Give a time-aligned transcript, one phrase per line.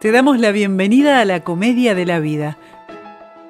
[0.00, 2.56] Te damos la bienvenida a la Comedia de la Vida,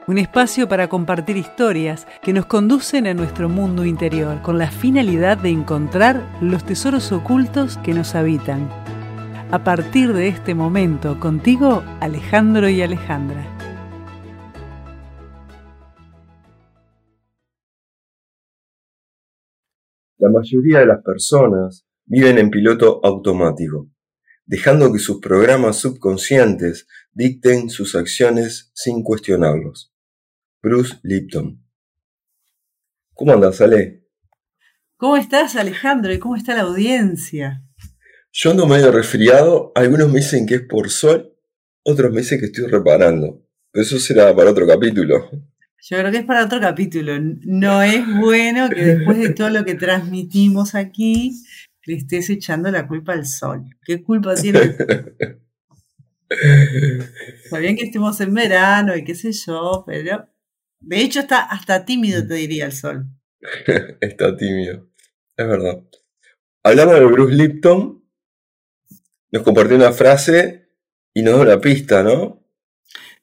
[0.07, 5.37] un espacio para compartir historias que nos conducen a nuestro mundo interior con la finalidad
[5.37, 8.67] de encontrar los tesoros ocultos que nos habitan.
[9.51, 13.45] A partir de este momento, contigo, Alejandro y Alejandra.
[20.17, 23.89] La mayoría de las personas viven en piloto automático
[24.49, 29.93] dejando que sus programas subconscientes dicten sus acciones sin cuestionarlos.
[30.63, 31.63] Bruce Lipton.
[33.13, 34.07] ¿Cómo andas, Ale?
[34.97, 36.13] ¿Cómo estás, Alejandro?
[36.13, 37.63] ¿Y cómo está la audiencia?
[38.33, 41.37] Yo ando medio resfriado, algunos me dicen que es por sol,
[41.83, 43.45] otros me dicen que estoy reparando.
[43.71, 45.31] Pero eso será para otro capítulo.
[45.81, 47.13] Yo creo que es para otro capítulo.
[47.45, 51.35] No es bueno que después de todo lo que transmitimos aquí,
[51.89, 53.65] le estés echando la culpa al sol.
[53.83, 54.61] ¿Qué culpa tiene?
[56.29, 60.29] Está bien que estemos en verano y qué sé yo, pero
[60.81, 63.07] de hecho está hasta tímido, te diría el sol.
[64.03, 64.91] está tímido,
[65.35, 65.83] es verdad.
[66.63, 68.05] Hablando de Bruce Lipton,
[69.33, 70.69] nos compartió una frase
[71.15, 72.47] y nos da una pista, ¿no?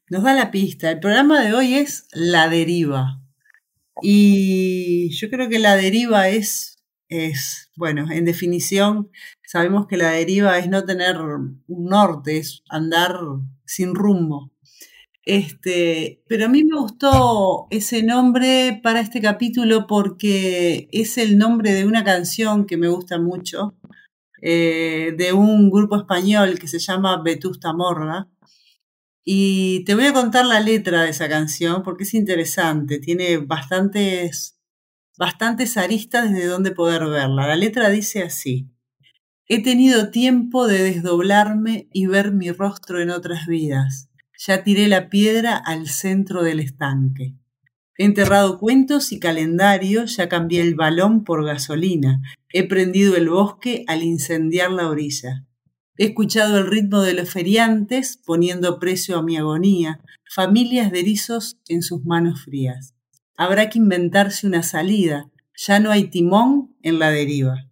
[0.10, 0.90] Nos da la pista.
[0.90, 3.22] El programa de hoy es La deriva.
[4.02, 6.75] Y yo creo que la deriva es
[7.10, 9.12] es, bueno, en definición,
[9.46, 13.20] sabemos que la deriva es no tener un norte, es andar
[13.66, 14.52] sin rumbo.
[15.26, 21.72] Este, pero a mí me gustó ese nombre para este capítulo porque es el nombre
[21.74, 23.76] de una canción que me gusta mucho,
[24.42, 28.30] eh, de un grupo español que se llama Vetusta Morla.
[29.24, 34.55] Y te voy a contar la letra de esa canción porque es interesante, tiene bastantes
[35.18, 37.48] bastantes aristas desde donde poder verla.
[37.48, 38.70] La letra dice así.
[39.48, 44.10] He tenido tiempo de desdoblarme y ver mi rostro en otras vidas.
[44.38, 47.36] Ya tiré la piedra al centro del estanque.
[47.98, 52.22] He enterrado cuentos y calendarios, ya cambié el balón por gasolina.
[52.52, 55.46] He prendido el bosque al incendiar la orilla.
[55.98, 61.58] He escuchado el ritmo de los feriantes poniendo precio a mi agonía, familias de erizos
[61.70, 62.95] en sus manos frías.
[63.38, 65.30] Habrá que inventarse una salida.
[65.58, 67.70] Ya no hay timón en la deriva.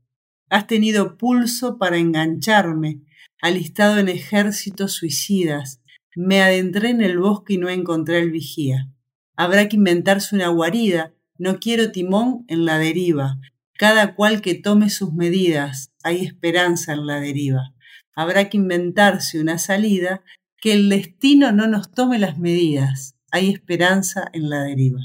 [0.50, 3.02] Has tenido pulso para engancharme,
[3.42, 5.82] alistado en ejércitos suicidas.
[6.16, 8.90] Me adentré en el bosque y no encontré el vigía.
[9.36, 11.14] Habrá que inventarse una guarida.
[11.38, 13.40] No quiero timón en la deriva.
[13.78, 15.92] Cada cual que tome sus medidas.
[16.04, 17.74] Hay esperanza en la deriva.
[18.16, 20.24] Habrá que inventarse una salida.
[20.58, 23.16] Que el destino no nos tome las medidas.
[23.32, 25.02] Hay esperanza en la deriva.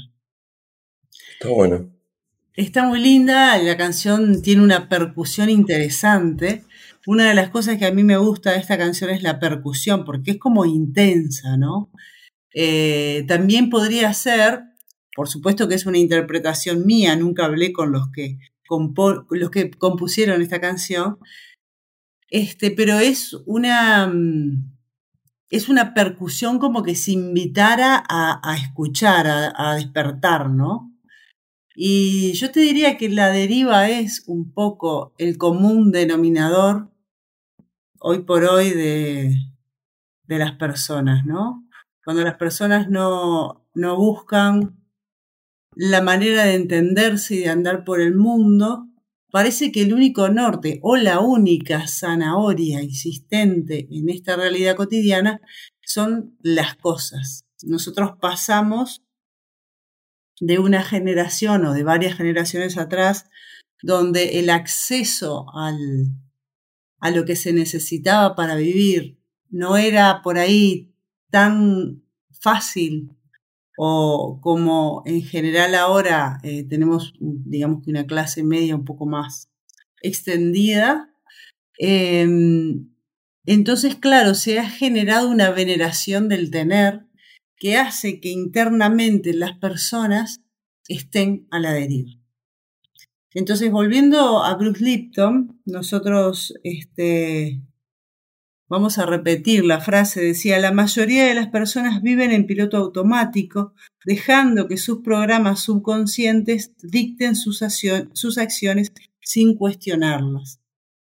[1.39, 1.89] Está.
[2.53, 6.65] Está muy linda, la canción tiene una percusión interesante.
[7.07, 10.03] Una de las cosas que a mí me gusta de esta canción es la percusión,
[10.03, 11.89] porque es como intensa, ¿no?
[12.53, 14.63] Eh, también podría ser,
[15.15, 18.37] por supuesto que es una interpretación mía, nunca hablé con los que,
[19.79, 21.17] compusieron esta canción,
[22.29, 24.75] este, pero es una, mm,
[25.49, 30.89] es una percusión como que se invitara a, escuchar, a despertar, ¿no?
[31.75, 36.89] Y yo te diría que la deriva es un poco el común denominador
[37.99, 39.35] hoy por hoy de,
[40.27, 41.67] las personas, ¿no?
[42.03, 44.79] Cuando las personas no, no buscan
[45.75, 48.87] la manera de entenderse y de andar por el mundo,
[49.31, 55.41] parece que el único norte o la única zanahoria existente en esta realidad cotidiana
[55.81, 57.45] son las cosas.
[57.63, 59.03] Nosotros pasamos
[60.39, 63.29] de una generación o de varias generaciones atrás,
[63.81, 66.07] donde el acceso al,
[66.99, 69.19] a lo que se necesitaba para vivir
[69.49, 70.93] no era por ahí
[71.29, 73.11] tan fácil
[73.77, 79.49] o como en general ahora eh, tenemos, digamos que una clase media un poco más
[80.01, 81.13] extendida.
[81.77, 82.89] Em,
[83.45, 87.05] entonces, claro, se ha generado una veneración del tener
[87.59, 90.41] que hace que internamente las personas
[90.87, 92.19] estén a la deriva.
[93.33, 97.61] Entonces, volviendo a Bruce Lipton, nosotros este,
[98.67, 103.73] vamos a repetir la frase, decía, la mayoría de las personas viven en piloto automático,
[104.03, 107.63] dejando que sus programas subconscientes dicten sus,
[108.13, 108.91] sus acciones
[109.21, 110.59] sin cuestionarlas.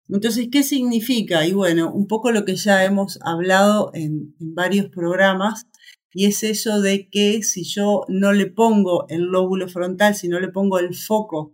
[0.09, 1.47] Entonces, ¿qué significa?
[1.47, 5.67] Y bueno, un poco lo que ya hemos hablado en varios programas,
[6.13, 10.41] y es eso de que si yo no le pongo el lóbulo frontal, si no
[10.41, 11.53] le pongo el foco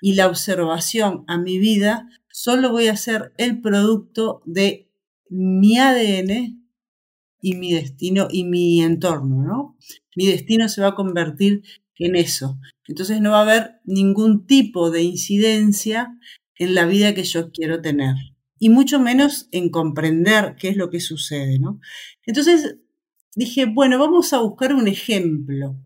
[0.00, 4.90] y la observación a mi vida, solo voy a ser el producto de
[5.30, 6.64] mi ADN
[7.40, 9.76] y mi destino y mi entorno, ¿no?
[10.16, 11.62] Mi destino se va a convertir
[11.98, 12.58] en eso.
[12.86, 16.16] Entonces no va a haber ningún tipo de incidencia
[16.56, 18.14] en la vida que yo quiero tener
[18.58, 21.80] y mucho menos en comprender qué es lo que sucede, ¿no?
[22.26, 22.76] Entonces
[23.38, 25.76] dije, bueno, vamos a buscar un ejemplo.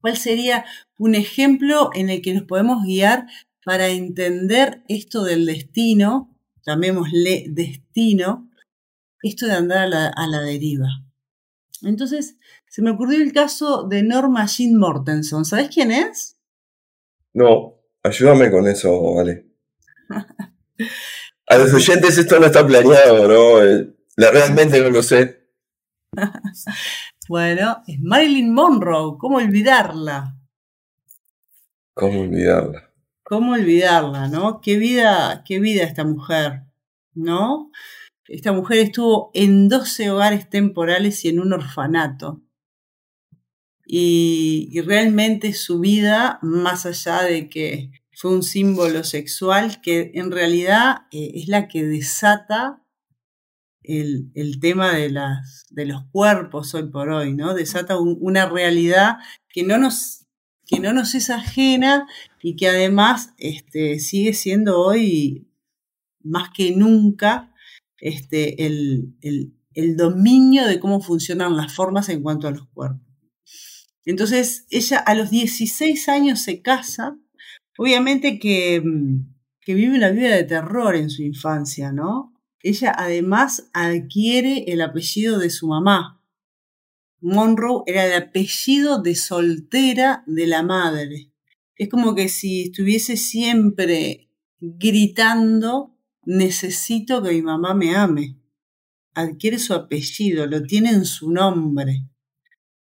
[0.00, 0.64] ¿Cuál sería
[0.96, 3.26] un ejemplo en el que nos podemos guiar
[3.64, 6.32] para entender esto del destino,
[6.64, 8.48] llamémosle destino,
[9.22, 10.86] esto de andar a la, a la deriva?
[11.82, 12.36] Entonces,
[12.68, 15.44] se me ocurrió el caso de Norma Jean Mortenson.
[15.44, 16.36] ¿Sabes quién es?
[17.34, 19.48] No, ayúdame con eso, vale.
[21.48, 23.62] A los oyentes esto no está planeado, ¿no?
[23.62, 25.41] Eh, realmente no lo sé.
[27.28, 30.36] bueno, es Marilyn Monroe, ¿cómo olvidarla?
[31.94, 32.90] ¿Cómo olvidarla?
[33.22, 34.60] ¿Cómo olvidarla, no?
[34.60, 36.64] Qué vida, qué vida esta mujer,
[37.14, 37.70] ¿no?
[38.26, 42.42] Esta mujer estuvo en 12 hogares temporales y en un orfanato.
[43.84, 50.30] Y, y realmente su vida, más allá de que fue un símbolo sexual que en
[50.30, 52.81] realidad eh, es la que desata
[53.84, 57.54] el, tema de, las, de los cuerpos hoy por hoy, ¿no?
[57.54, 59.16] Desata una realidad
[59.48, 60.26] que no nos,
[60.66, 62.06] que no nos es ajena
[62.42, 65.48] y que además este, sigue siendo hoy
[66.22, 67.52] más que nunca
[67.98, 73.00] este, el, el dominio de cómo funcionan las formas en cuanto a los cuerpos.
[74.04, 77.16] Entonces, ella a los 16 años se casa
[77.78, 78.38] Obviamente mm,
[79.60, 82.31] que, vive una vida de terror en su infancia, ¿no?
[82.62, 86.22] Ella además adquiere el apellido de su mamá.
[87.20, 91.32] Monroe era el apellido de soltera de la madre.
[91.76, 94.28] Es como que si estuviese siempre
[94.60, 98.38] gritando, necesito que mi mamá me ame.
[99.14, 102.06] Adquiere su apellido, lo tiene en su nombre.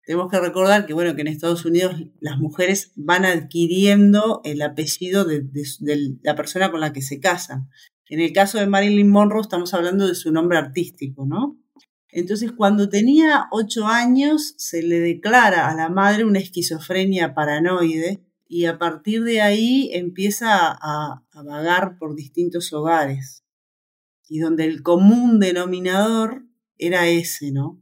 [0.04, 5.24] Tenemos que recordar que, bueno, que en Estados Unidos las mujeres van adquiriendo el apellido
[5.24, 5.48] de,
[6.22, 7.70] la persona con la que se casan.
[8.10, 11.56] En el caso de Marilyn Monroe estamos hablando de su nombre artístico, ¿no?
[12.08, 18.64] Entonces, cuando tenía ocho años, se le declara a la madre una esquizofrenia paranoide y
[18.64, 23.44] a partir de ahí empieza a, vagar por distintos hogares
[24.28, 26.44] y donde el común denominador
[26.78, 27.80] era ese, ¿no?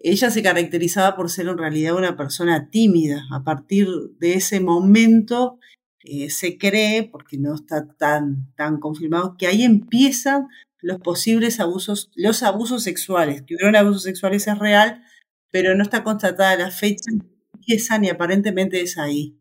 [0.00, 3.26] ella se caracterizaba por ser en realidad una persona tímida.
[3.32, 3.88] A partir
[4.18, 5.58] de ese momento
[6.06, 10.48] eh, se cree, porque no está tan, tan confirmado, que ahí empiezan
[10.80, 13.42] los posibles abusos, los abusos sexuales.
[13.42, 15.02] Que hubieron abusos sexuales es real,
[15.50, 17.10] pero no está constatada la fecha,
[17.54, 19.38] empiezan y aparentemente es ahí.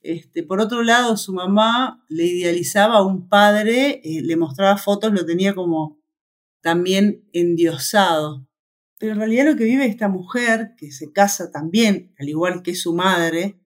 [0.00, 5.12] Este, por otro lado, su mamá le idealizaba a un padre, eh, le mostraba fotos,
[5.12, 5.98] lo tenía como
[6.60, 8.46] también endiosado.
[8.98, 12.74] Pero en realidad lo que vive esta mujer, que se casa también, al igual que
[12.74, 13.58] su madre,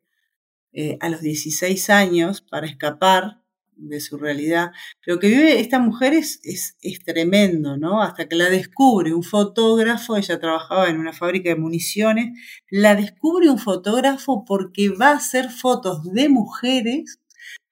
[0.72, 3.42] eh, a los 16 años para escapar
[3.76, 4.70] de su realidad,
[5.06, 8.02] lo que vive esta mujer es, es, es, tremendo, ¿no?
[8.02, 12.38] Hasta que la descubre un fotógrafo, ella trabajaba en una fábrica de municiones,
[12.70, 17.18] la descubre un fotógrafo porque va a hacer fotos de mujeres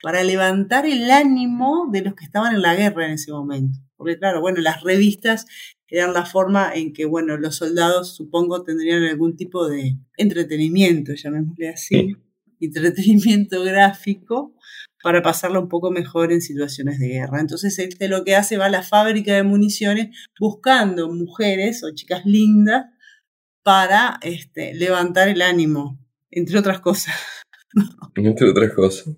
[0.03, 3.79] para levantar el ánimo de los que estaban en la guerra en ese momento.
[3.97, 5.47] Porque claro, bueno, las revistas
[5.89, 11.69] eran la forma en que, bueno, los soldados supongo tendrían algún tipo de entretenimiento, llamémosle
[11.69, 12.17] así,
[12.67, 14.55] entretenimiento gráfico
[15.03, 17.41] para pasarlo un poco mejor en situaciones de guerra.
[17.41, 22.25] Entonces, este lo que hace va a la fábrica de municiones buscando mujeres o chicas
[22.27, 22.87] lindas
[23.63, 25.99] para este, levantar el ánimo,
[26.31, 27.15] entre otras cosas.
[28.17, 29.15] Entre otras cosas.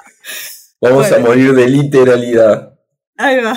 [0.80, 2.76] Vamos a morir de literalidad.
[3.16, 3.56] Ahí va.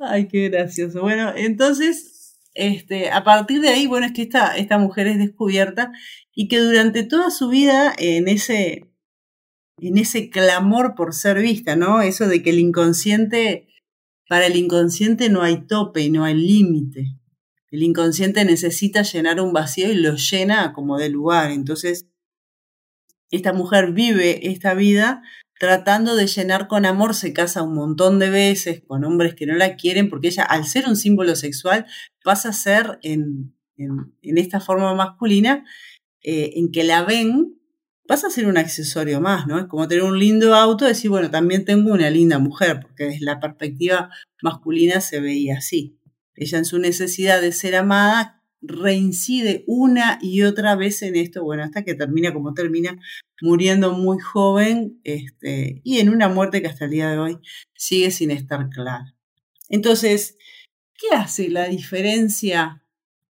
[0.00, 1.00] Ay, qué gracioso.
[1.00, 2.13] Bueno, entonces,
[2.54, 5.92] este, a partir de ahí, bueno, es que esta, esta mujer es descubierta
[6.32, 8.90] y que durante toda su vida en ese,
[9.78, 12.00] en ese clamor por ser vista, ¿no?
[12.00, 13.68] Eso de que el inconsciente,
[14.28, 17.18] para el inconsciente no hay tope y no hay límite.
[17.70, 21.50] El inconsciente necesita llenar un vacío y lo llena como de lugar.
[21.50, 22.06] Entonces,
[23.32, 25.22] esta mujer vive esta vida
[25.64, 29.54] tratando de llenar con amor, se casa un montón de veces con hombres que no
[29.54, 31.86] la quieren, porque ella, al ser un símbolo sexual,
[32.22, 33.54] pasa a ser en,
[34.20, 35.64] esta forma masculina,
[36.22, 37.58] eh, en que la ven,
[38.06, 39.58] pasa a ser un accesorio más, ¿no?
[39.58, 43.24] Es como tener un lindo auto, decir, bueno, también tengo una linda mujer, porque desde
[43.24, 44.10] la perspectiva
[44.42, 45.98] masculina se veía así.
[46.34, 51.64] Ella en su necesidad de ser amada reincide una y otra vez en esto, bueno,
[51.64, 52.98] hasta que termina como termina,
[53.40, 57.38] muriendo muy joven este, y en una muerte que hasta el día de hoy
[57.74, 59.14] sigue sin estar clara.
[59.68, 60.36] Entonces,
[60.94, 62.82] ¿qué hace la diferencia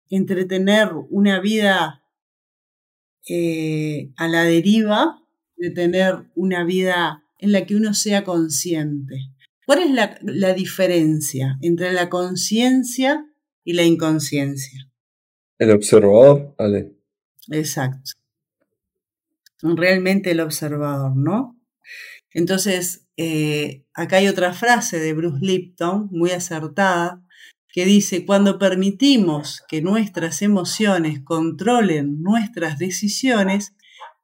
[0.08, 2.04] entre tener una vida
[3.28, 5.22] eh, a la deriva
[5.56, 9.30] de tener una vida en la que uno sea consciente?
[9.66, 13.26] ¿Cuál es la, la diferencia entre la conciencia
[13.62, 14.89] y la inconsciencia?
[15.60, 16.96] El observador, Ale.
[17.50, 18.12] Exacto.
[19.60, 21.60] Realmente el observador, ¿no?
[22.32, 27.22] Entonces, eh, acá hay otra frase de Bruce Lipton, muy acertada,
[27.68, 33.74] que dice, cuando permitimos que nuestras emociones controlen nuestras decisiones,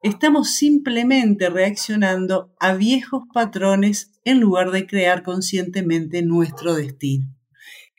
[0.01, 7.31] estamos simplemente reaccionando a viejos patrones en lugar de crear conscientemente nuestro destino.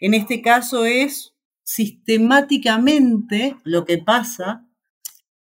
[0.01, 1.35] En este caso es
[1.69, 4.67] sistemáticamente lo que pasa.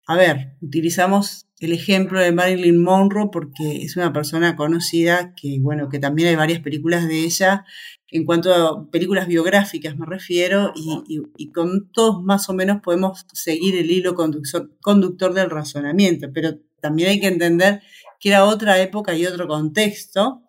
[0.06, 5.88] A ver, utilizamos el ejemplo de Marilyn Monroe porque es una persona conocida que, bueno,
[5.88, 7.64] que también hay varias películas de ella,
[8.08, 13.74] en cuanto a películas biográficas me refiero, y, con todos más o menos podemos seguir
[13.74, 17.82] el hilo conductor, del razonamiento, pero también hay que entender
[18.20, 20.44] que era otra época y otro contexto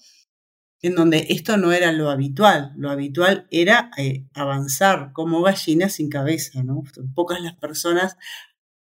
[0.83, 2.73] en donde esto no era lo habitual.
[2.75, 6.83] Lo habitual era eh, avanzar como gallina sin cabeza, ¿no?
[7.15, 8.17] Pocas las personas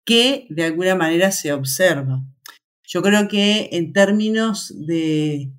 [0.04, 2.22] que de alguna manera se observa.
[2.84, 5.50] Yo creo que en términos de,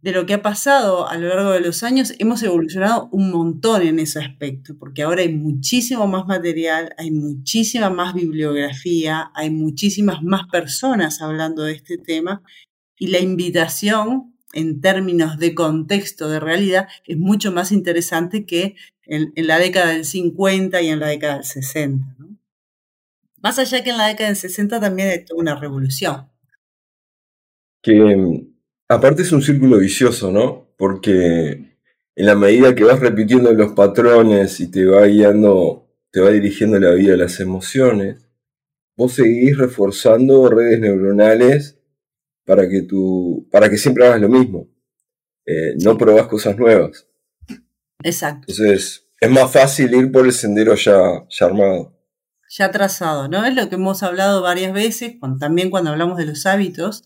[0.00, 3.82] de lo que ha pasado a lo largo de los años, hemos evolucionado un montón
[3.82, 10.20] en ese aspecto, porque ahora hay muchísimo más material, hay muchísima más bibliografía, hay muchísimas
[10.22, 12.42] más personas hablando de este tema,
[12.98, 19.32] y la invitación en términos de contexto, de realidad, es mucho más interesante que en,
[19.36, 22.16] la década del 50 y en la década del 60.
[22.18, 22.38] ¿no?
[23.42, 26.28] Más allá que en la década del 60 también tuvo una revolución.
[27.82, 28.54] Que mm,
[28.88, 30.68] aparte es un círculo vicioso, ¿no?
[30.76, 31.78] Porque
[32.14, 36.78] en la medida que vas repitiendo los patrones y te va guiando, te va dirigiendo
[36.78, 38.28] la vida a las emociones,
[38.96, 41.81] vos seguís reforzando redes neuronales
[42.44, 44.68] para que, tú, para que siempre hagas lo mismo.
[45.46, 47.06] Eh, no probás cosas nuevas.
[48.02, 48.46] Exacto.
[48.48, 51.92] Entonces, es más fácil ir por el sendero ya, ya armado
[52.54, 53.44] ya trazado, ¿no?
[53.46, 57.04] Es lo que hemos hablado varias veces, también cuando hablamos de los hábitos,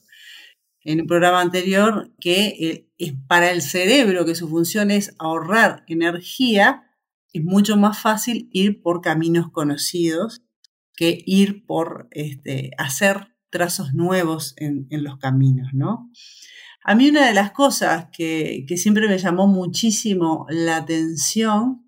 [0.81, 5.85] en el programa anterior, que eh, es para el cerebro, que su función es ahorrar
[5.87, 6.91] energía,
[7.33, 10.43] es mucho más fácil ir por caminos conocidos
[10.97, 16.11] que ir por este, hacer trazos nuevos en, los caminos, ¿no?
[16.85, 21.87] A mí una de las cosas que, que siempre me llamó muchísimo la atención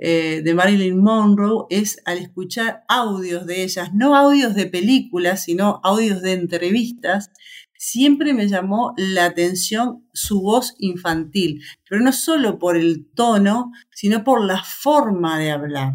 [0.00, 5.80] eh, de Marilyn Monroe es al escuchar audios de ellas, no audios de películas, sino
[5.82, 7.32] audios de entrevistas,
[7.76, 14.22] siempre me llamó la atención su voz infantil, pero no solo por el tono, sino
[14.22, 15.92] por la forma de hablar.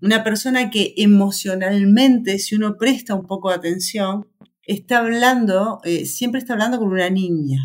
[0.00, 4.28] Una persona que emocionalmente, si uno presta un poco de atención,
[4.62, 7.58] está hablando, eh, siempre está hablando con una niña.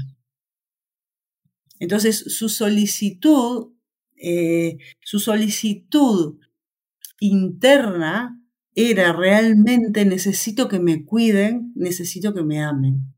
[1.80, 3.74] Entonces, su solicitud
[4.26, 6.40] eh, su solicitud
[7.20, 8.40] interna
[8.74, 13.14] era realmente necesito que me cuiden, necesito que me amen.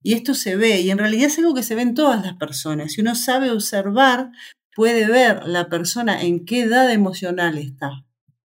[0.00, 2.34] Y esto se ve, y en realidad es algo que se ve en todas las
[2.36, 2.92] personas.
[2.92, 4.30] Si uno sabe observar,
[4.76, 8.04] puede ver la persona en qué edad emocional está.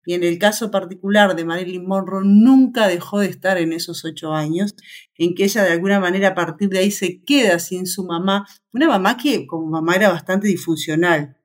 [0.08, 4.32] Y en el caso particular de Marilyn Monroe, nunca dejó de estar en esos ocho
[4.32, 4.74] años,
[5.18, 8.46] en que ella de alguna manera a partir de ahí se queda sin su mamá,
[8.72, 11.36] una mamá que como mamá era bastante disfuncional,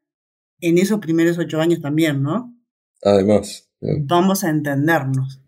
[0.62, 2.58] en esos primeros ocho años también, ¿no?
[3.04, 3.70] Además.
[3.82, 5.42] Vamos a entendernos.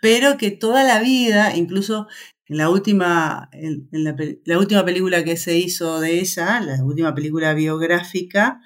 [0.00, 2.08] Pero que toda la vida, incluso
[2.46, 7.54] en la última, en, la, última película que se hizo de ella, la última película
[7.54, 8.60] biográfica,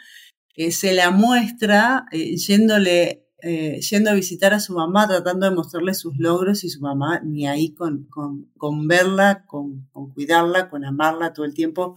[0.55, 5.55] eh, se la muestra eh, yéndole, eh, yendo a visitar a su mamá, tratando de
[5.57, 10.85] mostrarle sus logros y su mamá ni ahí con, con, verla, con, con, cuidarla, con
[10.85, 11.97] amarla todo el tiempo,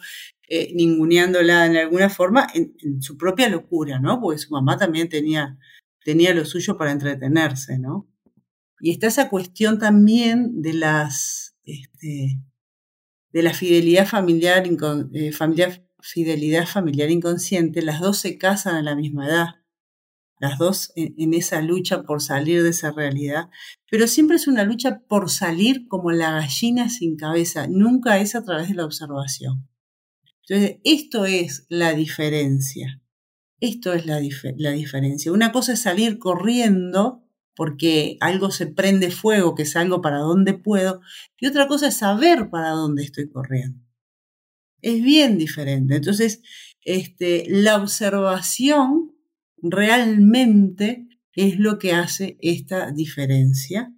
[0.49, 4.19] eh, ninguneándola en alguna forma en, su propia locura, ¿no?
[4.19, 5.59] Porque su mamá también tenía,
[6.03, 8.07] tenía lo suyo para entretenerse, ¿no?
[8.79, 12.39] Y está esa cuestión también de las, este,
[13.31, 14.63] de la fidelidad familiar,
[15.13, 15.31] eh,
[16.01, 19.64] fidelidad familiar inconsciente, las dos se casan a la misma edad,
[20.39, 23.49] las dos en, esa lucha por salir de esa realidad,
[23.89, 28.43] pero siempre es una lucha por salir como la gallina sin cabeza, nunca es a
[28.43, 29.67] través de la observación.
[30.47, 33.01] Entonces, esto es la diferencia.
[33.59, 34.21] Esto es la,
[34.57, 35.31] la, diferencia.
[35.31, 37.23] Una cosa es salir corriendo
[37.55, 40.99] porque algo se prende fuego, que es algo para dónde puedo,
[41.39, 43.79] y otra cosa es saber para dónde estoy corriendo.
[44.81, 45.95] Es bien diferente.
[45.95, 46.41] Entonces,
[46.81, 49.04] este, la observación
[49.71, 53.93] realmente es lo que hace esta diferencia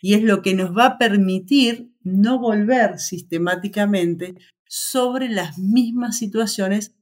[0.00, 4.34] y es lo que nos va a permitir no volver sistemáticamente
[4.66, 6.94] sobre las mismas situaciones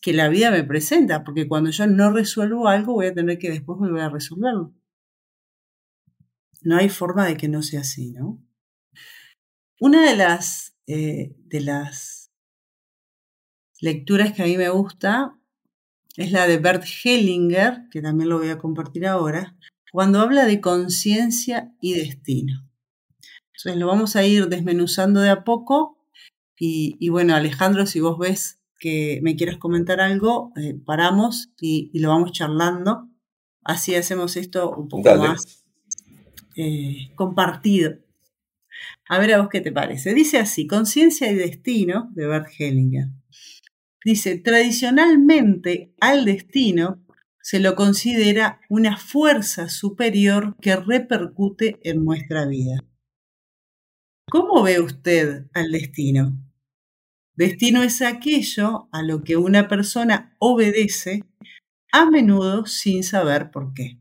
[0.00, 3.50] que la vida me presenta, porque cuando yo no resuelvo algo voy a tener que
[3.50, 4.74] después volver a resolverlo.
[6.62, 8.42] No hay forma de que no sea así, ¿no?
[9.80, 12.32] Una de las, eh, de las
[13.80, 15.38] lecturas que a mí me gusta
[16.16, 19.56] es la de Bert Hellinger, que también lo voy a compartir ahora,
[19.92, 22.68] cuando habla de conciencia y destino.
[23.48, 25.98] Entonces lo vamos a ir desmenuzando de a poco
[26.64, 32.10] y, bueno, Alejandro, si vos ves que me quieres comentar algo, eh, paramos y, lo
[32.10, 33.08] vamos charlando.
[33.64, 35.64] Así hacemos esto un poco más
[36.56, 37.98] eh, compartido.
[39.08, 40.14] A ver a vos qué te parece.
[40.14, 43.08] Dice así, conciencia y destino de Bert Hellinger.
[44.04, 47.04] Dice, tradicionalmente al destino
[47.40, 52.84] se lo considera una fuerza superior que repercute en nuestra vida.
[54.30, 56.38] ¿Cómo ve usted al destino?
[57.34, 61.24] Destino es aquello a lo que una persona obedece
[61.92, 63.98] a menudo sin saber por qué.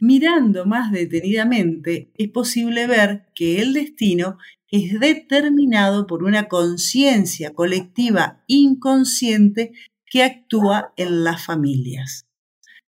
[0.00, 4.38] Mirando más detenidamente, es posible ver que el destino
[4.70, 9.72] es determinado por una conciencia colectiva inconsciente
[10.06, 12.26] que actúa en las familias.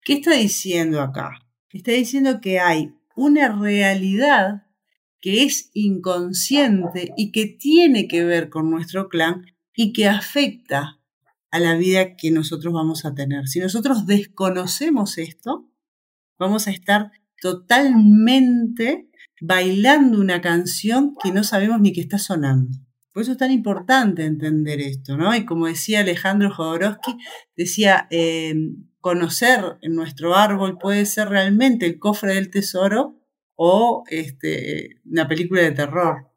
[0.01, 1.39] ¿Qué está diciendo acá?
[1.70, 4.67] Está diciendo que hay una realidad
[5.20, 11.00] que es inconsciente y que tiene que ver con nuestro clan y que afecta
[11.51, 13.48] a la vida que nosotros vamos a tener.
[13.48, 15.70] Si nosotros desconocemos esto,
[16.38, 19.10] vamos a estar totalmente
[19.42, 22.77] bailando una canción que no sabemos ni que está sonando.
[23.12, 25.34] Por eso es tan importante entender esto, ¿no?
[25.36, 27.18] Y como decía Alejandro Jodorowsky,
[27.56, 33.22] decía, em, conocer en nuestro árbol puede ser realmente el cofre del tesoro
[33.55, 36.27] o este, una película de terror.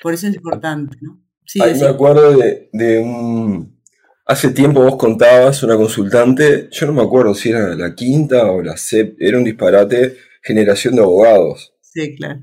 [0.00, 1.20] Por eso es importante, ¿no?
[1.44, 3.80] Sí, me acuerdo de, de, un...
[4.26, 8.62] Hace tiempo vos contabas una consultante, yo no me acuerdo si era la quinta o
[8.62, 11.74] la séptima, era un disparate, generación de abogados.
[11.92, 12.40] Sí, claro.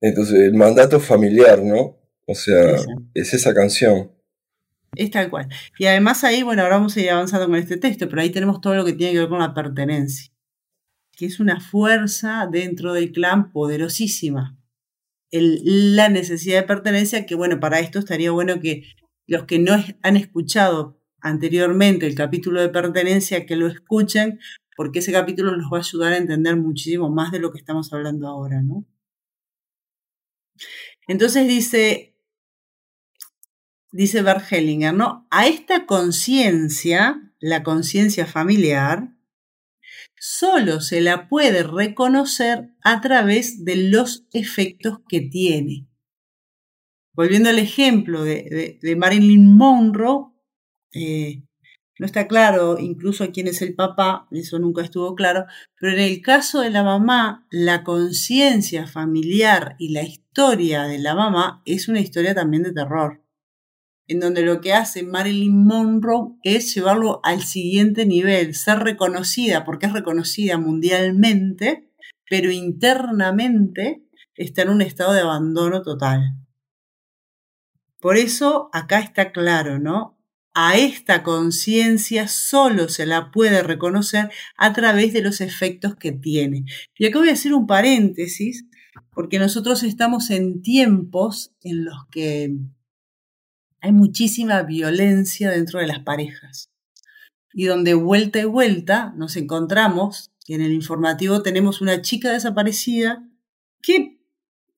[0.00, 1.96] Entonces, el mandato familiar, ¿no?
[2.26, 2.76] O sea,
[3.14, 4.10] es esa canción.
[4.94, 5.48] Es tal cual.
[5.78, 8.60] Y además ahí, bueno, ahora vamos a ir avanzando con este texto, pero ahí tenemos
[8.60, 10.32] todo lo que tiene que ver con la pertenencia,
[11.16, 14.58] que es una fuerza dentro del clan poderosísima.
[15.30, 18.84] la necesidad de pertenencia, que bueno, para esto estaría bueno que
[19.26, 24.40] los que no han escuchado anteriormente el capítulo de pertenencia, que lo escuchen,
[24.76, 27.92] porque ese capítulo los va a ayudar a entender muchísimo más de lo que estamos
[27.92, 28.86] hablando ahora, ¿no?
[31.06, 32.16] Entonces dice,
[33.90, 35.26] dice Bert Hellinger, ¿no?
[35.30, 39.12] A esta conciencia, la conciencia familiar,
[40.18, 45.88] solo se la puede reconocer a través de los efectos que tiene.
[47.14, 50.32] Volviendo al ejemplo de, Marilyn Monroe,
[50.94, 51.42] eh,
[51.98, 55.44] no está claro incluso quién es el papá, eso nunca estuvo claro,
[55.78, 61.14] pero en el caso de la mamá, la conciencia familiar y la historia de la
[61.14, 63.22] mamá es una historia también de terror,
[64.06, 69.86] en donde lo que hace Marilyn Monroe es llevarlo al siguiente nivel, ser reconocida, porque
[69.86, 71.90] es reconocida mundialmente,
[72.28, 76.36] pero internamente está en un estado de abandono total.
[78.00, 80.18] Por eso acá está claro, ¿no?
[80.54, 86.64] A esta conciencia solo se la puede reconocer a través de los efectos que tiene.
[86.98, 88.66] Y acá voy a hacer un paréntesis,
[89.10, 92.54] porque nosotros estamos en tiempos en los que
[93.80, 96.70] hay muchísima violencia dentro de las parejas.
[97.54, 103.26] Y donde vuelta y vuelta nos encontramos, y en el informativo tenemos una chica desaparecida
[103.80, 104.21] que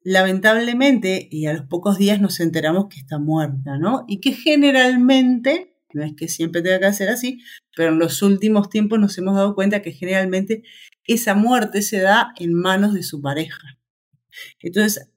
[0.04, 4.04] lamentablemente, y a los pocos días nos enteramos que está muerta, ¿no?
[4.06, 7.40] Y que generalmente, no es que siempre tenga que ser así,
[7.74, 10.62] pero en los últimos tiempos nos hemos dado cuenta que generalmente
[11.06, 13.78] esa muerte se da en manos de su pareja.
[14.60, 15.10] Entonces,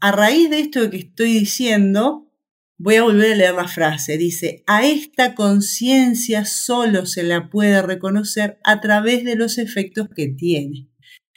[0.00, 2.30] a raíz de esto que estoy diciendo,
[2.76, 4.16] voy a volver a leer la frase.
[4.16, 10.28] Dice, a esta conciencia solo se la puede reconocer a través de los efectos que
[10.28, 10.88] tiene.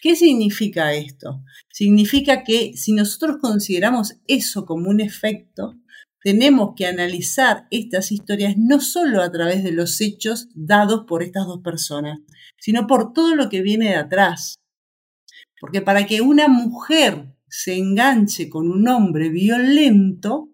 [0.01, 1.43] ¿Qué significa esto?
[1.71, 5.75] Significa que si nosotros consideramos eso como un efecto,
[6.23, 11.45] tenemos que analizar estas historias no solo a través de los hechos dados por estas
[11.45, 12.19] dos personas,
[12.57, 14.55] sino por todo lo que viene de atrás.
[15.59, 20.49] Porque para que una mujer se enganche con un hombre violento,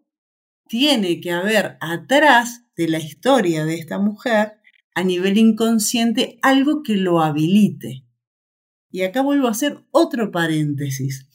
[0.67, 4.60] tiene que haber atrás de la historia de esta mujer
[4.93, 8.07] a nivel inconsciente algo que lo habilite.
[8.89, 11.28] Y acá vuelvo a hacer otro paréntesis.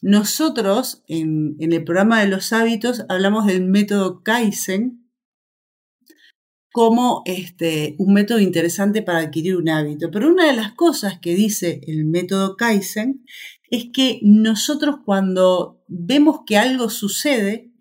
[0.00, 4.98] Nosotros en, el programa de los hábitos hablamos del método Kaizen
[6.72, 10.10] como este, un método interesante para adquirir un hábito.
[10.10, 13.24] Pero una de las cosas que dice el método Kaizen
[13.70, 17.71] es que nosotros cuando vemos que algo sucede,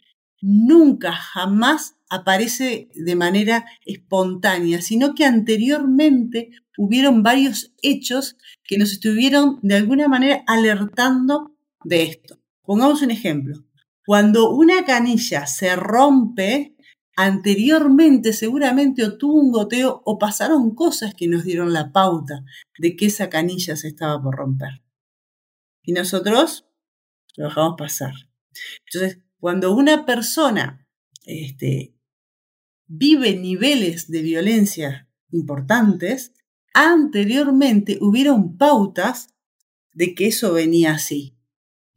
[0.41, 9.59] nunca, jamás aparece de manera espontánea, sino que anteriormente hubieron varios hechos que nos estuvieron
[9.61, 12.39] de alguna manera alertando de esto.
[12.63, 13.63] Pongamos un ejemplo.
[14.05, 16.75] Cuando una canilla se rompe,
[17.15, 22.43] anteriormente seguramente o tuvo un goteo o pasaron cosas que nos dieron la pauta
[22.77, 24.81] de que esa canilla se estaba por romper.
[25.83, 26.65] Y nosotros
[27.35, 28.13] lo dejamos pasar.
[28.85, 30.87] Entonces, cuando una persona
[31.25, 31.95] este,
[32.85, 36.33] vive niveles de violencia importantes,
[36.75, 39.29] anteriormente hubieron pautas
[39.93, 41.35] de que eso venía así.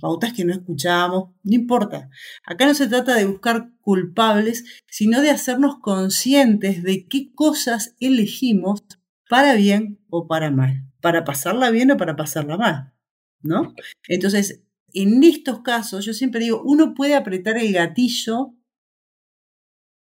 [0.01, 2.09] Pautas que no escuchábamos, no importa.
[2.47, 8.85] Acá no se trata de buscar culpables, sino de hacernos conscientes de qué cosas elegimos
[9.29, 12.95] para bien o para mal, para pasarla bien o para pasarla mal,
[13.43, 13.75] ¿no?
[14.09, 14.63] Entonces,
[14.95, 18.55] en estos casos, yo siempre digo, uno puede apretar el gatillo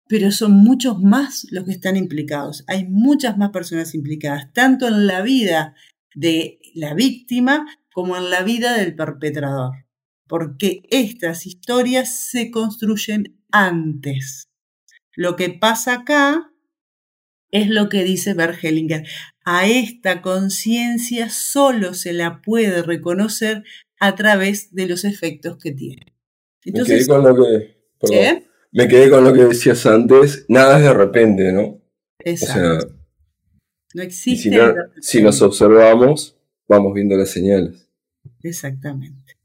[0.08, 2.63] pero son muchos más los que están implicados.
[2.67, 5.76] Hay muchas más personas implicadas, tanto en la vida
[6.13, 9.86] de la víctima como en la vida del perpetrador,
[10.28, 14.50] porque estas historias se construyen antes.
[15.15, 16.52] Lo que pasa acá
[17.52, 19.08] es lo que dice Bergelinger.
[19.46, 23.63] A esta conciencia solo se la puede reconocer
[24.04, 26.13] a través de los efectos que tiene.
[26.66, 31.54] Entonces, con lo que, me quedé con lo que decías antes, nada es de repente,
[31.54, 31.82] ¿no?
[32.20, 32.94] Exacto.
[33.94, 34.50] no existe.
[35.00, 36.38] Si, si, nos observamos,
[36.68, 37.88] vamos viendo las señales.
[38.42, 39.38] Exactamente.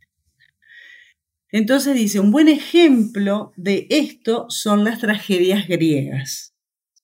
[1.53, 6.57] Entonces dice, un buen ejemplo de esto son las tragedias griegas,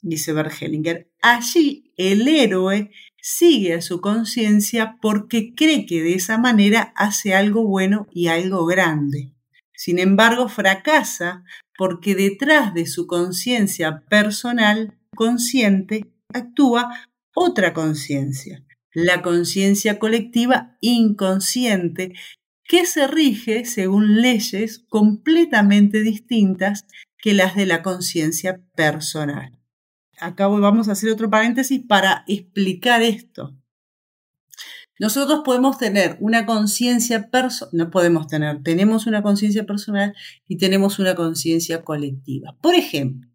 [0.03, 1.09] dice Bergelinger.
[1.23, 2.91] Allí el héroe
[3.27, 8.67] sigue a su conciencia porque cree que de esa manera hace algo bueno y algo
[8.67, 9.33] grande.
[9.75, 11.43] Sin embargo, fracasa
[11.79, 22.13] porque detrás de su conciencia personal consciente actúa otra conciencia, la conciencia colectiva inconsciente,
[22.63, 26.85] que se rige según leyes completamente distintas
[27.17, 29.59] que las de la conciencia personal.
[30.21, 33.55] Acá vamos a hacer otro paréntesis para explicar esto.
[35.01, 40.15] Nosotros podemos tener una conciencia personal, no podemos tener, tenemos una conciencia personal
[40.47, 42.57] y tenemos una conciencia colectiva.
[42.61, 43.29] Por ejemplo,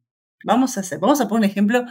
[0.46, 1.86] vamos a hacer, vamos a poner un ejemplo,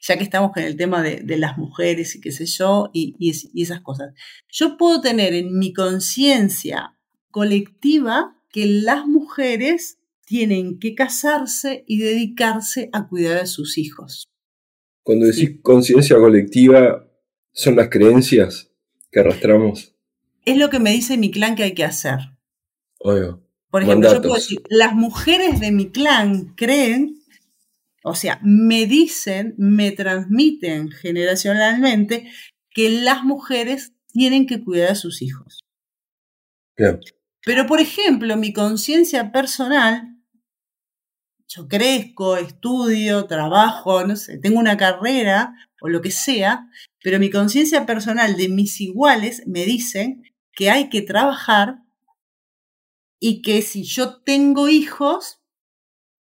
[0.00, 3.80] ya que estamos con el tema de, las mujeres y qué sé yo, y esas
[3.80, 4.14] cosas.
[4.48, 6.96] Yo puedo tener en mi conciencia
[7.32, 9.97] colectiva que las mujeres
[10.28, 14.28] tienen que casarse y dedicarse a cuidar a sus hijos.
[15.02, 17.08] Cuando decís conciencia colectiva,
[17.52, 18.68] ¿son las creencias?
[19.10, 19.94] que arrastramos.
[20.44, 22.18] Es lo que me dice mi clan que hay que hacer.
[22.98, 23.42] Oigo.
[23.70, 27.22] Por ejemplo, yo puedo decir, las mujeres de mi clan creen,
[28.02, 32.30] o sea, me dicen, me transmiten generacionalmente
[32.70, 35.60] que las mujeres tienen que cuidar a sus hijos.
[37.44, 40.07] Pero, por ejemplo, mi conciencia personal,
[41.48, 46.68] yo crezco, estudio, trabajo, no sé, tengo una carrera o lo que sea,
[47.02, 51.78] pero mi conciencia personal de mis iguales me dicen que hay que trabajar
[53.20, 55.40] y que si yo tengo hijos,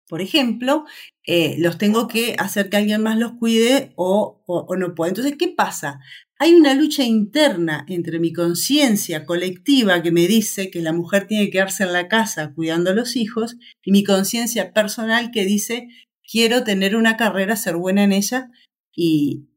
[0.09, 0.85] por ejemplo,
[1.25, 5.11] eh, los tengo que hacer que alguien más los cuide o, o no puede.
[5.11, 6.01] Entonces, ¿qué pasa?
[6.41, 11.47] Hay una lucha interna entre mi conciencia colectiva que me dice que la mujer tiene
[11.47, 15.89] que quedarse en la casa cuidando a los hijos y mi conciencia personal que dice
[16.23, 18.51] quiero tener una carrera, ser buena en ella
[18.95, 19.49] y,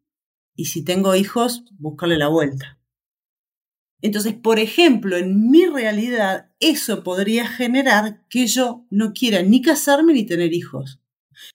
[0.55, 2.79] y si tengo hijos, buscarle la vuelta.
[4.01, 10.13] Entonces, por ejemplo, en mi realidad, eso podría generar que yo no quiera ni casarme
[10.13, 10.99] ni tener hijos.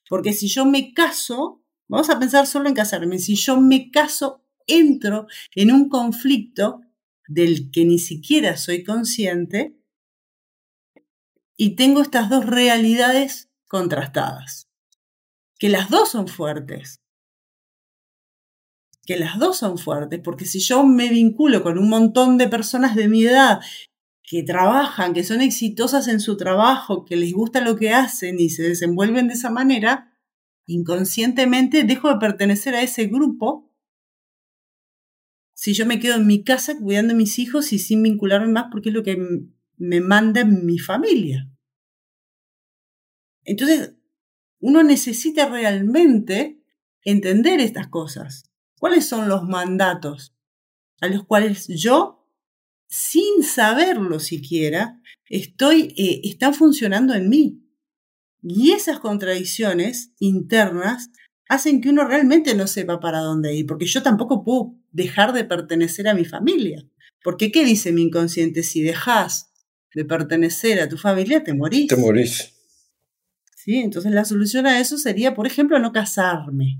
[0.07, 4.46] Porque si yo me caso, vamos a pensar solo en casarme, si yo me caso,
[4.67, 6.81] entro en un conflicto
[7.27, 9.75] del que ni siquiera soy consciente
[11.57, 14.69] y tengo estas dos realidades contrastadas,
[15.57, 17.01] que las dos son fuertes,
[19.05, 22.95] que las dos son fuertes, porque si yo me vinculo con un montón de personas
[22.95, 23.61] de mi edad
[24.21, 28.49] que trabajan, que son exitosas en su trabajo, que les gusta lo que hacen y
[28.49, 30.13] se desenvuelven de esa manera,
[30.65, 33.66] inconscientemente dejo de pertenecer a ese grupo
[35.57, 38.65] si yo me quedo en mi casa cuidando a mis hijos y sin vincularme más
[38.71, 39.17] porque es lo que
[39.77, 41.49] me manda mi familia.
[43.43, 43.95] Entonces,
[44.59, 46.61] uno necesita realmente
[47.03, 48.43] entender estas cosas.
[48.77, 50.35] ¿Cuáles son los mandatos
[51.01, 52.29] a los cuales yo,
[52.87, 57.63] sin saberlo siquiera, estoy, eh, están funcionando en mí?
[58.43, 61.09] Y esas contradicciones internas
[61.49, 65.43] hacen que uno realmente no sepa para dónde ir, porque yo tampoco puedo dejar de
[65.43, 66.85] pertenecer a mi familia.
[67.23, 68.63] Porque ¿qué dice mi inconsciente?
[68.63, 69.51] Si dejas
[69.93, 71.87] de pertenecer a tu familia, te morís.
[71.87, 72.53] Te morís.
[73.55, 73.77] ¿Sí?
[73.77, 76.79] Entonces la solución a eso sería, por ejemplo, no casarme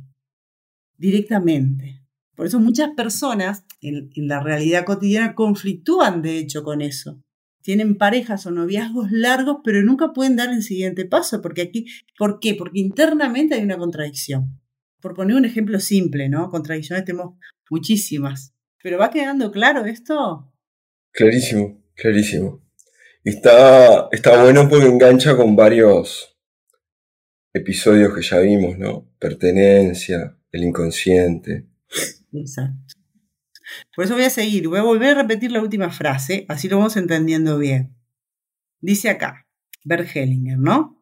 [0.97, 2.03] directamente.
[2.35, 7.21] Por eso muchas personas en, en la realidad cotidiana conflictúan, de hecho, con eso
[7.67, 11.85] tienen parejas o noviazgos largos, pero nunca pueden dar el siguiente paso, porque aquí,
[12.17, 12.53] ¿por qué?
[12.53, 14.61] Porque internamente hay una contradicción.
[15.01, 16.49] Por poner un ejemplo simple, ¿no?
[16.49, 17.35] Contradicciones tenemos
[17.69, 18.55] muchísimas.
[18.81, 20.49] ¿Pero va quedando claro esto?
[21.11, 22.65] Clarísimo, clarísimo.
[23.25, 26.37] Está, está bueno porque engancha con varios
[27.51, 29.13] episodios que ya vimos, ¿no?
[29.19, 31.67] Pertenencia, el inconsciente.
[32.31, 32.96] Exacto.
[33.95, 36.77] Por eso voy a seguir, voy a volver a repetir la última frase, así lo
[36.77, 37.95] vamos entendiendo bien.
[38.81, 39.47] Dice acá,
[39.83, 41.01] Bert Hellinger, ¿no?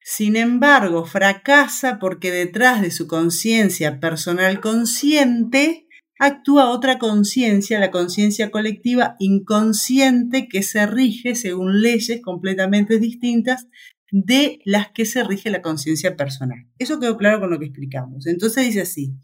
[0.00, 5.86] Sin embargo, fracasa porque detrás de su conciencia personal consciente
[6.18, 13.68] actúa otra conciencia, la conciencia colectiva inconsciente que se rige según leyes completamente distintas
[14.10, 16.66] de las que se rige la conciencia personal.
[16.78, 18.26] Eso quedó claro con lo que explicamos.
[18.26, 19.14] Entonces dice así,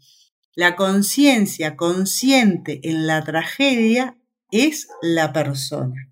[0.59, 4.17] la conciencia consciente en la tragedia
[4.51, 6.11] es la persona.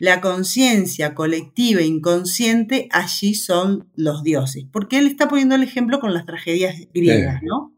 [0.00, 6.00] La conciencia colectiva e inconsciente allí son los dioses, porque él está poniendo el ejemplo
[6.00, 7.72] con las tragedias griegas, ¿no?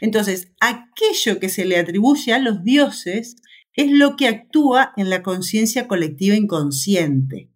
[0.00, 3.36] Entonces, aquello que se le atribuye a los dioses
[3.74, 7.50] es lo que actúa en la conciencia colectiva inconsciente.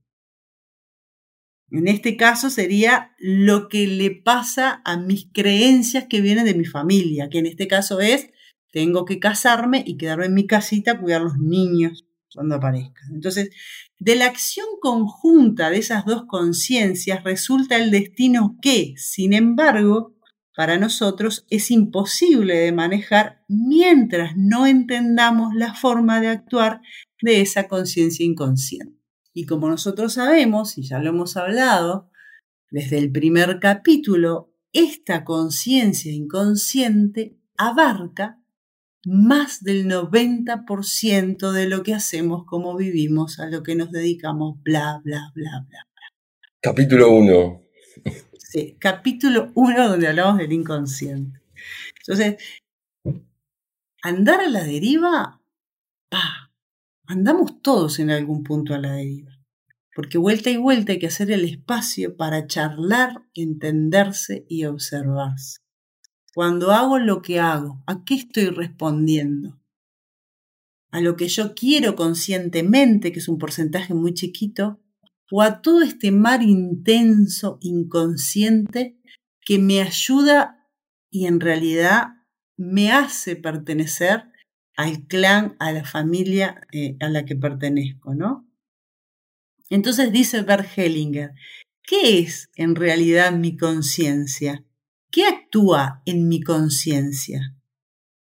[1.71, 6.65] En este caso sería lo que le pasa a mis creencias que vienen de mi
[6.65, 8.29] familia, que en este caso es,
[8.73, 13.15] tengo que casarme y quedarme en mi casita a cuidar los niños cuando aparezcan.
[13.15, 13.51] Entonces,
[13.99, 20.15] de la acción conjunta de esas dos conciencias resulta el destino que, sin embargo,
[20.55, 26.81] para nosotros es imposible de manejar mientras no entendamos la forma de actuar
[27.21, 28.96] de esa conciencia inconsciente.
[29.37, 32.11] Y como nosotros sabemos, y ya lo hemos hablado,
[32.71, 38.41] desde el primer capítulo, esta conciencia inconsciente abarca
[39.05, 45.03] más del 90% de lo que hacemos, cómo vivimos, a lo que nos dedicamos, bla,
[45.05, 45.87] bla, bla, bla.
[46.63, 47.63] Capítulo 1.
[48.39, 51.43] Sí, capítulo 1 donde hablamos del inconsciente.
[52.01, 52.37] Entonces,
[54.01, 55.43] andar a la deriva,
[56.09, 56.46] pa,
[57.07, 59.33] andamos todos en algún punto a la deriva.
[59.95, 65.61] Porque vuelta y vuelta hay que hacer el espacio para charlar, entenderse y observarse.
[66.35, 69.59] Cuando hago lo que hago, ¿a qué estoy respondiendo?
[70.91, 74.81] ¿A lo que yo quiero conscientemente, que es un porcentaje muy chiquito?
[75.31, 79.01] ¿O a todo este mar intenso, inconsciente,
[79.41, 80.69] que me ayuda
[81.11, 82.09] y en realidad
[82.57, 84.25] me hace pertenecer
[84.77, 88.47] al clan, a la familia eh, a la que pertenezco, ¿no?
[89.69, 91.33] Entonces dice Bert Hellinger,
[91.83, 94.65] ¿qué es en realidad mi conciencia?
[95.11, 97.57] ¿Qué actúa en mi conciencia?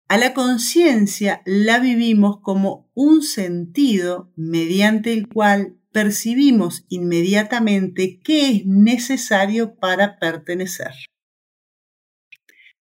[0.07, 8.65] A la conciencia la vivimos como un sentido mediante el cual percibimos inmediatamente qué es
[8.65, 10.93] necesario para pertenecer.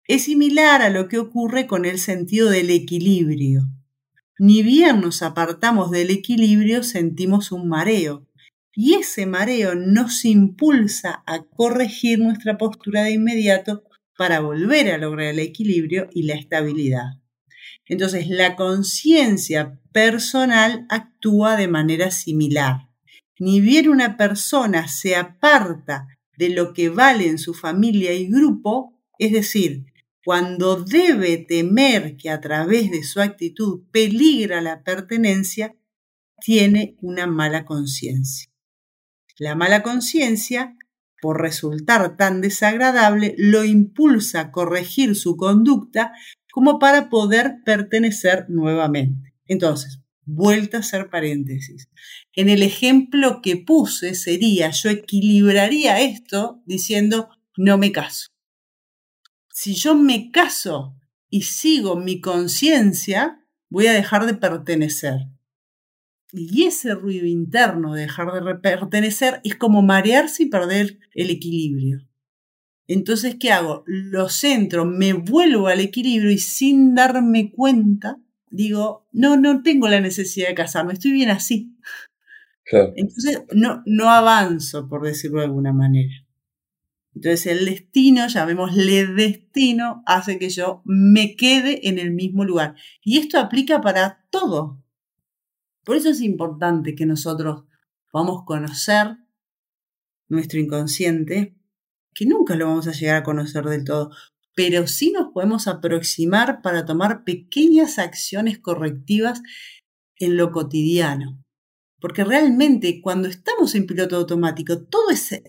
[0.10, 3.68] Es similar a lo que ocurre con el sentido del equilibrio.
[4.40, 8.26] Ni bien nos apartamos del equilibrio sentimos un mareo,
[8.74, 13.84] y ese mareo nos impulsa a corregir nuestra postura de inmediato
[14.18, 17.20] para volver a lograr el equilibrio y la estabilidad.
[17.86, 22.90] Entonces, la conciencia personal actúa de manera similar.
[23.38, 29.00] Ni bien una persona se aparta de lo que vale en su familia y grupo,
[29.20, 29.86] es decir,
[30.30, 35.76] cuando debe temer que a través de su actitud peligra la pertenencia,
[36.40, 38.48] tiene una mala conciencia.
[39.40, 40.78] La mala conciencia,
[41.20, 46.14] por resultar tan desagradable, lo impulsa a corregir su conducta
[46.52, 49.34] como para poder pertenecer nuevamente.
[49.48, 51.90] Entonces, vuelta a hacer paréntesis.
[52.36, 58.28] En el ejemplo que puse sería, yo equilibraría esto diciendo, no me caso.
[59.60, 60.96] Si yo me caso
[61.30, 65.28] y sigo mi conciencia, voy a dejar de pertenecer.
[66.32, 72.08] Y ese ruido interno de dejar de pertenecer es como marearse y perder el equilibrio.
[72.88, 73.84] Entonces, ¿qué hago?
[73.86, 78.18] Lo centro, me vuelvo al equilibrio y sin darme cuenta,
[78.50, 81.76] digo, no, no tengo la necesidad de casarme, estoy bien así.
[82.96, 86.29] Entonces, no, no avanzo, por decirlo de alguna manera.
[87.20, 92.76] Entonces, el destino, llamémosle destino, hace que yo me quede en el mismo lugar.
[93.04, 94.82] Y esto aplica para todo.
[95.84, 97.66] Por eso es importante que nosotros
[98.10, 99.18] podamos conocer
[100.30, 101.58] nuestro inconsciente,
[102.14, 104.12] que nunca lo vamos a llegar a conocer del todo,
[104.56, 109.42] pero sí nos podemos aproximar para tomar pequeñas acciones correctivas
[110.16, 111.44] en lo cotidiano.
[112.00, 115.44] Porque realmente cuando estamos en piloto automático, todo ese,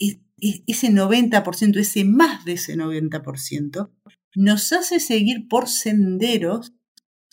[0.67, 3.91] ese 90%, ese más de ese 90%,
[4.37, 6.73] nos hace seguir por senderos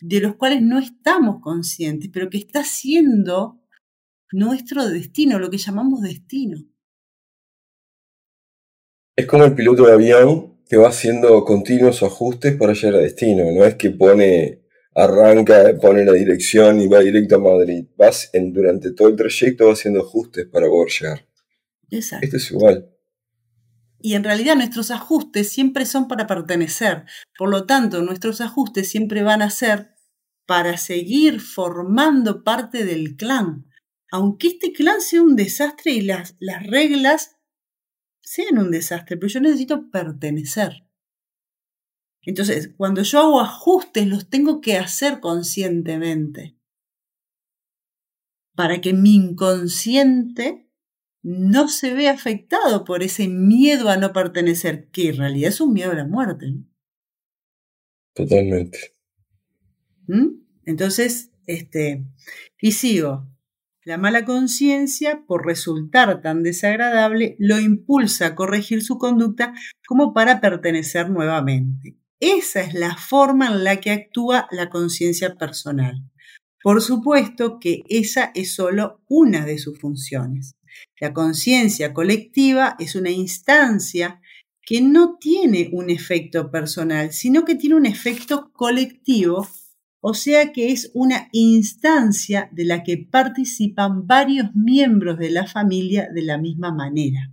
[0.01, 3.59] de los cuales no estamos conscientes, pero que está siendo
[4.31, 6.63] nuestro destino, lo que llamamos destino.
[9.15, 13.51] Es como el piloto de avión que va haciendo continuos ajustes para llegar a destino,
[13.51, 14.61] no es que pone,
[14.93, 17.85] arranca, pone la dirección y va directo a Madrid.
[17.95, 21.25] Vas en, durante todo el trayecto va haciendo ajustes para poder llegar.
[21.89, 22.25] Exacto.
[22.25, 22.96] Esto es igual.
[23.99, 27.05] Y en realidad nuestros ajustes siempre son para pertenecer.
[27.37, 29.95] Por lo tanto, nuestros ajustes siempre van a ser
[30.45, 33.65] para seguir formando parte del clan.
[34.11, 37.37] Aunque este clan sea un desastre y las, las reglas
[38.21, 40.87] sean un desastre, pero yo necesito pertenecer.
[42.21, 46.57] Entonces, cuando yo hago ajustes, los tengo que hacer conscientemente.
[48.53, 50.66] Para que mi inconsciente
[51.29, 55.73] no se ve afectado por ese miedo a no pertenecer, que en realidad es un
[55.73, 56.53] miedo a la muerte.
[58.13, 58.95] Totalmente.
[60.07, 60.39] ¿Mm?
[60.63, 62.05] Entonces, este,
[62.61, 63.27] y sigo.
[63.83, 69.53] La mala conciencia, por resultar tan desagradable, lo impulsa a corregir su conducta
[69.85, 71.97] como para pertenecer nuevamente.
[72.21, 76.09] Esa es la forma en la que actúa la conciencia personal.
[76.63, 80.56] Por supuesto que esa es solo una de sus funciones.
[80.99, 84.19] La conciencia colectiva es una instancia
[84.61, 89.47] que no tiene un efecto personal, sino que tiene un efecto colectivo,
[90.01, 96.09] o sea que es una instancia de la que participan varios miembros de la familia
[96.13, 97.31] de la misma manera.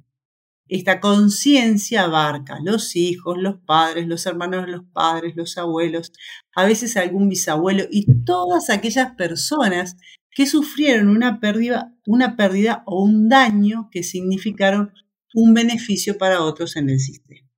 [0.69, 6.13] Esta conciencia abarca los hijos, los padres, los hermanos de los padres, los abuelos,
[6.55, 9.97] a veces algún bisabuelo y todas aquellas personas
[10.35, 14.93] que sufrieron una pérdida, una pérdida o un daño que significaron
[15.33, 17.49] un beneficio para otros en el sistema.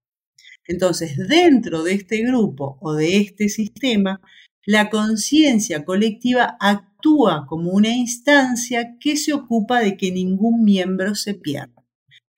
[0.69, 4.21] Entonces, dentro de este grupo o de este sistema,
[4.65, 11.35] la conciencia colectiva actúa como una instancia que se ocupa de que ningún miembro se
[11.35, 11.73] pierda.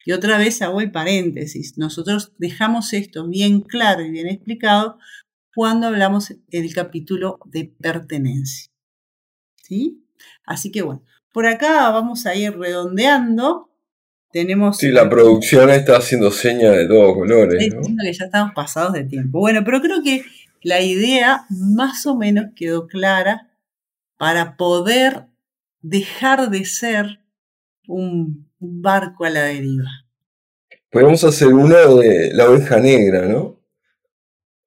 [0.04, 1.78] Y otra vez hago el paréntesis.
[1.78, 4.98] Nosotros dejamos esto bien claro y bien explicado
[5.54, 8.70] cuando hablamos del capítulo de pertenencia.
[9.62, 10.07] ¿Sí?
[10.44, 11.02] Así que bueno,
[11.32, 13.70] por acá vamos a ir redondeando.
[14.32, 14.78] Tenemos.
[14.78, 17.74] Sí, la producción está haciendo señas de todos colores.
[17.74, 17.80] ¿no?
[17.80, 19.38] que ya estamos pasados de tiempo.
[19.38, 20.24] Bueno, pero creo que
[20.62, 23.48] la idea más o menos quedó clara
[24.16, 25.26] para poder
[25.80, 27.20] dejar de ser
[27.86, 29.88] un, barco a la deriva.
[30.90, 33.60] Podemos hacer una de la oveja negra, ¿no?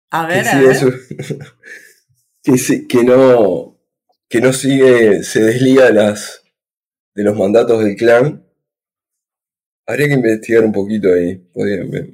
[0.09, 0.77] A ver, a ver.
[2.43, 3.70] que, que no
[4.31, 6.41] que no sigue, se desliga de, las,
[7.13, 8.45] de los mandatos del clan.
[9.85, 11.43] Habría que investigar un poquito ahí,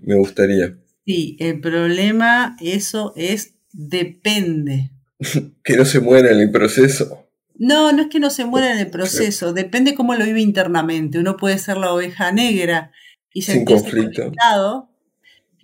[0.02, 0.76] me, gustaría.
[1.06, 4.90] Sí, el problema, eso es, depende.
[5.64, 7.30] que no se muera en el proceso.
[7.54, 11.20] No, no es que no se muera en el proceso, depende cómo lo vive internamente.
[11.20, 12.92] Uno puede ser la oveja negra
[13.32, 14.32] y sentirse conflicto.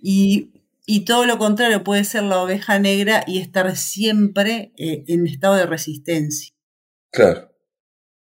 [0.00, 0.52] Y,
[0.86, 5.56] y, todo lo contrario, puede ser la oveja negra y estar siempre eh, en estado
[5.56, 6.50] de resistencia.
[7.10, 7.50] Claro.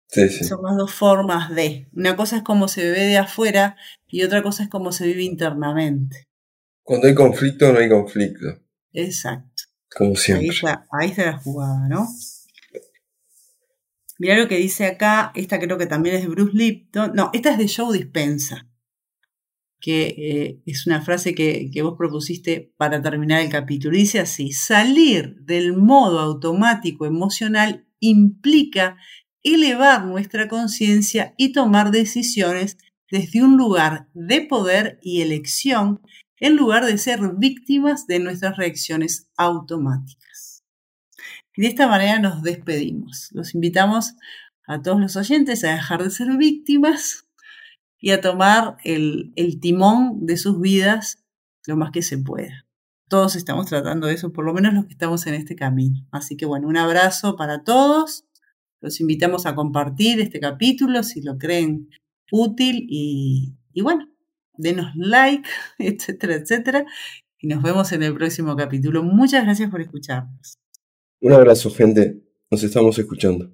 [0.09, 0.45] Sí, sí.
[0.45, 1.89] Son las dos formas de.
[1.93, 3.77] Una cosa es cómo se ve de afuera
[4.07, 6.29] y otra cosa es cómo se vive internamente.
[6.83, 8.47] Cuando hay conflicto, no hay conflicto.
[8.93, 9.65] Exacto.
[9.95, 10.49] Como siempre.
[10.93, 12.07] Ahí está, la jugada, ¿no?
[14.19, 17.13] Mira lo que dice acá, esta creo que también es de Bruce Lipton.
[17.15, 18.67] No, esta es de Joe Dispensa,
[19.81, 23.97] que eh, es una frase que, que vos propusiste para terminar el capítulo.
[23.97, 28.97] Dice así, salir del modo automático emocional implica
[29.43, 32.79] elevar nuestra conciencia y tomar decisiones
[33.11, 36.01] desde un lugar de poder y elección
[36.39, 40.65] en lugar de ser víctimas de nuestras reacciones automáticas.
[41.55, 43.31] Y de esta manera nos despedimos.
[43.33, 44.15] Los invitamos
[44.67, 47.26] a todos los oyentes a dejar de ser víctimas
[48.07, 51.25] y a tomar el, timón de sus vidas
[51.67, 52.65] lo más que se pueda.
[53.09, 56.07] Todos estamos tratando de eso, por lo menos los que estamos en este camino.
[56.13, 58.25] Así que bueno, un abrazo para todos.
[58.81, 61.89] Los invitamos a compartir este capítulo si lo creen
[62.31, 64.07] útil y, y bueno,
[64.53, 65.49] denos like,
[65.81, 66.87] etcétera, etcétera.
[67.41, 69.03] Y nos vemos en el próximo capítulo.
[69.03, 70.59] Muchas gracias por escucharnos.
[71.21, 72.23] Un abrazo, gente.
[72.53, 73.51] Nos estamos escuchando.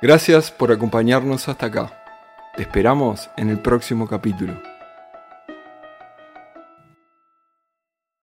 [0.00, 2.03] Gracias por acompañarnos hasta acá.
[2.56, 4.73] Te esperamos en el próximo capítulo.